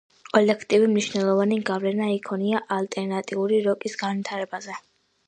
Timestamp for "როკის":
3.69-3.99